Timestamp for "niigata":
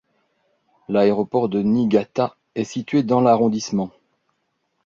1.61-2.35